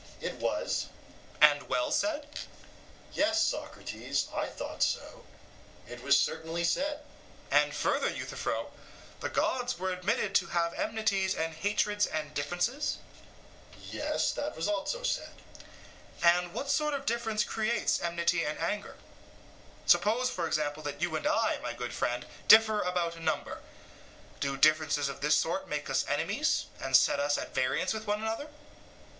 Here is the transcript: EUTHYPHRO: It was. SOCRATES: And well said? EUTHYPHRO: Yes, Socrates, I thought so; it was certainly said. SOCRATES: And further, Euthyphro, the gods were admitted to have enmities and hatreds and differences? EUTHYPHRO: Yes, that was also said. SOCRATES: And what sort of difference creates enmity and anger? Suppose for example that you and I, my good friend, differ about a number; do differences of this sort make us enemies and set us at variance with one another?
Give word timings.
EUTHYPHRO: 0.19 0.27
It 0.27 0.39
was. 0.41 0.71
SOCRATES: 0.73 0.93
And 1.41 1.69
well 1.69 1.91
said? 1.91 2.21
EUTHYPHRO: 2.23 2.45
Yes, 3.13 3.41
Socrates, 3.45 4.27
I 4.33 4.47
thought 4.47 4.81
so; 4.81 5.27
it 5.87 6.01
was 6.01 6.19
certainly 6.19 6.63
said. 6.63 7.01
SOCRATES: 7.51 7.63
And 7.63 7.75
further, 7.75 8.09
Euthyphro, 8.09 8.71
the 9.19 9.29
gods 9.29 9.77
were 9.77 9.91
admitted 9.91 10.33
to 10.33 10.47
have 10.47 10.73
enmities 10.73 11.35
and 11.35 11.53
hatreds 11.53 12.07
and 12.07 12.33
differences? 12.33 12.97
EUTHYPHRO: 13.73 13.81
Yes, 13.93 14.31
that 14.31 14.55
was 14.55 14.67
also 14.67 15.03
said. 15.03 15.35
SOCRATES: 15.35 15.69
And 16.23 16.53
what 16.55 16.71
sort 16.71 16.95
of 16.95 17.05
difference 17.05 17.43
creates 17.43 18.01
enmity 18.01 18.43
and 18.43 18.57
anger? 18.57 18.95
Suppose 19.85 20.31
for 20.31 20.47
example 20.47 20.81
that 20.81 20.99
you 21.03 21.15
and 21.15 21.27
I, 21.27 21.59
my 21.61 21.73
good 21.73 21.93
friend, 21.93 22.25
differ 22.47 22.81
about 22.81 23.17
a 23.17 23.19
number; 23.19 23.61
do 24.39 24.57
differences 24.57 25.09
of 25.09 25.21
this 25.21 25.35
sort 25.35 25.69
make 25.69 25.91
us 25.91 26.05
enemies 26.07 26.65
and 26.81 26.97
set 26.97 27.19
us 27.19 27.37
at 27.37 27.53
variance 27.53 27.93
with 27.93 28.07
one 28.07 28.19
another? 28.23 28.47